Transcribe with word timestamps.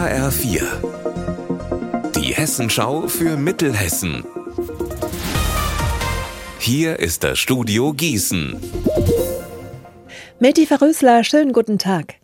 HR4. 0.00 0.62
Die 2.16 2.32
Hessenschau 2.32 3.06
für 3.06 3.36
Mittelhessen. 3.36 4.24
Hier 6.58 6.98
ist 6.98 7.22
das 7.22 7.38
Studio 7.38 7.92
Gießen. 7.92 8.58
Meti 10.38 10.64
Verrösler, 10.64 11.22
schönen 11.22 11.52
guten 11.52 11.78
Tag. 11.78 12.19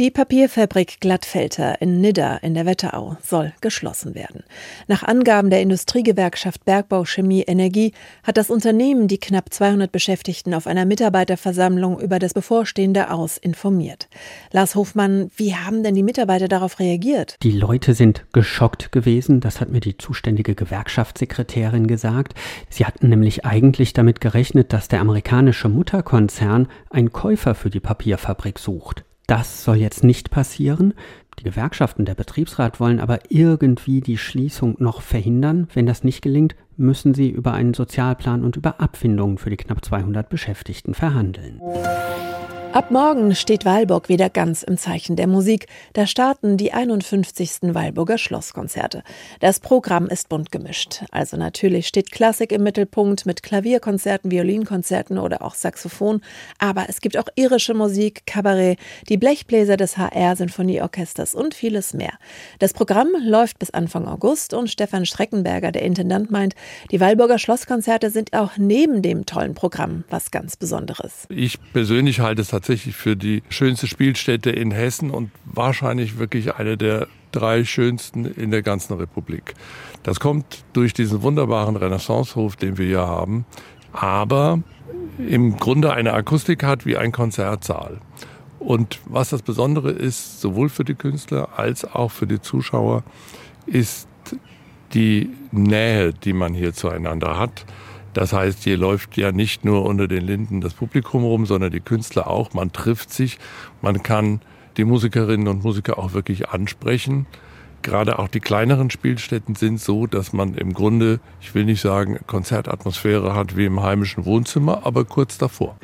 Die 0.00 0.10
Papierfabrik 0.10 0.98
Glattfelter 1.00 1.82
in 1.82 2.00
Nidda 2.00 2.38
in 2.38 2.54
der 2.54 2.64
Wetterau 2.64 3.18
soll 3.22 3.52
geschlossen 3.60 4.14
werden. 4.14 4.44
Nach 4.88 5.02
Angaben 5.02 5.50
der 5.50 5.60
Industriegewerkschaft 5.60 6.64
Bergbau 6.64 7.04
Chemie 7.04 7.42
Energie 7.42 7.92
hat 8.22 8.38
das 8.38 8.48
Unternehmen 8.48 9.08
die 9.08 9.18
knapp 9.18 9.52
200 9.52 9.92
Beschäftigten 9.92 10.54
auf 10.54 10.66
einer 10.66 10.86
Mitarbeiterversammlung 10.86 12.00
über 12.00 12.18
das 12.18 12.32
bevorstehende 12.32 13.10
Aus 13.10 13.36
informiert. 13.36 14.08
Lars 14.52 14.74
Hofmann, 14.74 15.30
wie 15.36 15.54
haben 15.54 15.82
denn 15.82 15.94
die 15.94 16.02
Mitarbeiter 16.02 16.48
darauf 16.48 16.78
reagiert? 16.78 17.36
Die 17.42 17.52
Leute 17.52 17.92
sind 17.92 18.24
geschockt 18.32 18.92
gewesen, 18.92 19.40
das 19.40 19.60
hat 19.60 19.68
mir 19.68 19.80
die 19.80 19.98
zuständige 19.98 20.54
Gewerkschaftssekretärin 20.54 21.86
gesagt. 21.86 22.32
Sie 22.70 22.86
hatten 22.86 23.10
nämlich 23.10 23.44
eigentlich 23.44 23.92
damit 23.92 24.22
gerechnet, 24.22 24.72
dass 24.72 24.88
der 24.88 25.02
amerikanische 25.02 25.68
Mutterkonzern 25.68 26.68
einen 26.88 27.12
Käufer 27.12 27.54
für 27.54 27.68
die 27.68 27.80
Papierfabrik 27.80 28.58
sucht. 28.58 29.04
Das 29.30 29.62
soll 29.62 29.76
jetzt 29.76 30.02
nicht 30.02 30.32
passieren. 30.32 30.92
Die 31.38 31.44
Gewerkschaften, 31.44 32.04
der 32.04 32.16
Betriebsrat 32.16 32.80
wollen 32.80 32.98
aber 32.98 33.20
irgendwie 33.28 34.00
die 34.00 34.18
Schließung 34.18 34.74
noch 34.80 35.02
verhindern. 35.02 35.68
Wenn 35.72 35.86
das 35.86 36.02
nicht 36.02 36.20
gelingt, 36.20 36.56
müssen 36.76 37.14
sie 37.14 37.30
über 37.30 37.52
einen 37.52 37.72
Sozialplan 37.72 38.42
und 38.42 38.56
über 38.56 38.80
Abfindungen 38.80 39.38
für 39.38 39.50
die 39.50 39.56
knapp 39.56 39.84
200 39.84 40.28
Beschäftigten 40.28 40.94
verhandeln. 40.94 41.60
Ab 42.72 42.92
morgen 42.92 43.34
steht 43.34 43.64
Weilburg 43.64 44.08
wieder 44.08 44.30
ganz 44.30 44.62
im 44.62 44.78
Zeichen 44.78 45.16
der 45.16 45.26
Musik. 45.26 45.66
Da 45.92 46.06
starten 46.06 46.56
die 46.56 46.72
51. 46.72 47.74
Weilburger 47.74 48.16
Schlosskonzerte. 48.16 49.02
Das 49.40 49.58
Programm 49.58 50.06
ist 50.06 50.28
bunt 50.28 50.52
gemischt. 50.52 51.02
Also 51.10 51.36
natürlich 51.36 51.88
steht 51.88 52.12
Klassik 52.12 52.52
im 52.52 52.62
Mittelpunkt 52.62 53.26
mit 53.26 53.42
Klavierkonzerten, 53.42 54.30
Violinkonzerten 54.30 55.18
oder 55.18 55.42
auch 55.42 55.54
Saxophon. 55.54 56.20
Aber 56.58 56.84
es 56.88 57.00
gibt 57.00 57.18
auch 57.18 57.26
irische 57.34 57.74
Musik, 57.74 58.24
Kabarett, 58.24 58.78
die 59.08 59.16
Blechbläser 59.16 59.76
des 59.76 59.98
HR 59.98 60.36
Sinfonieorchesters 60.36 61.34
und 61.34 61.54
vieles 61.54 61.92
mehr. 61.92 62.12
Das 62.60 62.72
Programm 62.72 63.08
läuft 63.20 63.58
bis 63.58 63.70
Anfang 63.70 64.06
August 64.06 64.54
und 64.54 64.70
Stefan 64.70 65.06
Streckenberger, 65.06 65.72
der 65.72 65.82
Intendant, 65.82 66.30
meint, 66.30 66.54
die 66.92 67.00
Weilburger 67.00 67.40
Schlosskonzerte 67.40 68.10
sind 68.10 68.32
auch 68.32 68.52
neben 68.58 69.02
dem 69.02 69.26
tollen 69.26 69.54
Programm 69.54 70.04
was 70.08 70.30
ganz 70.30 70.56
Besonderes. 70.56 71.26
Ich 71.30 71.58
persönlich 71.72 72.20
halte 72.20 72.42
es 72.42 72.59
tatsächlich 72.60 72.94
für 72.94 73.16
die 73.16 73.42
schönste 73.48 73.86
Spielstätte 73.86 74.50
in 74.50 74.70
Hessen 74.70 75.10
und 75.10 75.30
wahrscheinlich 75.46 76.18
wirklich 76.18 76.56
eine 76.56 76.76
der 76.76 77.08
drei 77.32 77.64
schönsten 77.64 78.26
in 78.26 78.50
der 78.50 78.60
ganzen 78.60 78.98
Republik. 78.98 79.54
Das 80.02 80.20
kommt 80.20 80.64
durch 80.74 80.92
diesen 80.92 81.22
wunderbaren 81.22 81.76
Renaissancehof, 81.76 82.56
den 82.56 82.76
wir 82.76 82.86
hier 82.86 83.06
haben, 83.06 83.46
aber 83.92 84.62
im 85.26 85.56
Grunde 85.56 85.94
eine 85.94 86.12
Akustik 86.12 86.62
hat 86.62 86.84
wie 86.84 86.98
ein 86.98 87.12
Konzertsaal. 87.12 87.98
Und 88.58 89.00
was 89.06 89.30
das 89.30 89.40
Besondere 89.40 89.90
ist, 89.90 90.42
sowohl 90.42 90.68
für 90.68 90.84
die 90.84 90.94
Künstler 90.94 91.58
als 91.58 91.86
auch 91.86 92.10
für 92.10 92.26
die 92.26 92.42
Zuschauer, 92.42 93.04
ist 93.64 94.06
die 94.92 95.30
Nähe, 95.50 96.12
die 96.12 96.34
man 96.34 96.52
hier 96.52 96.74
zueinander 96.74 97.38
hat. 97.38 97.64
Das 98.12 98.32
heißt, 98.32 98.64
hier 98.64 98.76
läuft 98.76 99.16
ja 99.16 99.32
nicht 99.32 99.64
nur 99.64 99.84
unter 99.84 100.08
den 100.08 100.26
Linden 100.26 100.60
das 100.60 100.74
Publikum 100.74 101.24
rum, 101.24 101.46
sondern 101.46 101.70
die 101.70 101.80
Künstler 101.80 102.26
auch. 102.26 102.52
Man 102.54 102.72
trifft 102.72 103.12
sich, 103.12 103.38
man 103.82 104.02
kann 104.02 104.40
die 104.76 104.84
Musikerinnen 104.84 105.48
und 105.48 105.62
Musiker 105.62 105.98
auch 105.98 106.12
wirklich 106.12 106.48
ansprechen. 106.48 107.26
Gerade 107.82 108.18
auch 108.18 108.28
die 108.28 108.40
kleineren 108.40 108.90
Spielstätten 108.90 109.54
sind 109.54 109.80
so, 109.80 110.06
dass 110.06 110.32
man 110.32 110.54
im 110.54 110.74
Grunde, 110.74 111.20
ich 111.40 111.54
will 111.54 111.64
nicht 111.64 111.80
sagen, 111.80 112.18
Konzertatmosphäre 112.26 113.34
hat 113.34 113.56
wie 113.56 113.64
im 113.64 113.82
heimischen 113.82 114.26
Wohnzimmer, 114.26 114.82
aber 114.84 115.04
kurz 115.04 115.38
davor. 115.38 115.76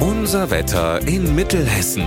Unser 0.00 0.50
Wetter 0.50 1.06
in 1.06 1.34
Mittelhessen. 1.34 2.04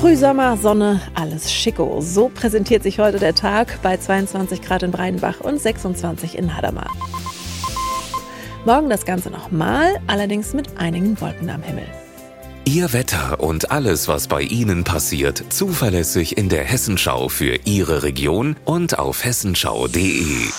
Frühsommer, 0.00 0.58
Sonne, 0.58 1.00
alles 1.14 1.50
schicko. 1.50 2.00
So 2.02 2.28
präsentiert 2.28 2.82
sich 2.82 2.98
heute 2.98 3.18
der 3.18 3.34
Tag 3.34 3.80
bei 3.82 3.96
22 3.96 4.60
Grad 4.60 4.82
in 4.82 4.90
Breidenbach 4.90 5.40
und 5.40 5.60
26 5.60 6.36
in 6.36 6.54
Hadamar. 6.54 6.90
Morgen 8.66 8.90
das 8.90 9.06
Ganze 9.06 9.30
nochmal, 9.30 9.96
allerdings 10.06 10.52
mit 10.52 10.76
einigen 10.76 11.18
Wolken 11.20 11.48
am 11.48 11.62
Himmel. 11.62 11.86
Ihr 12.66 12.92
Wetter 12.92 13.40
und 13.40 13.70
alles, 13.70 14.06
was 14.06 14.28
bei 14.28 14.42
Ihnen 14.42 14.84
passiert, 14.84 15.42
zuverlässig 15.48 16.36
in 16.36 16.50
der 16.50 16.64
Hessenschau 16.64 17.28
für 17.28 17.60
Ihre 17.64 18.02
Region 18.02 18.56
und 18.64 18.98
auf 18.98 19.24
hessenschau.de. 19.24 20.50